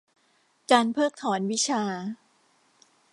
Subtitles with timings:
[0.71, 1.83] การเพิกถอนวิชา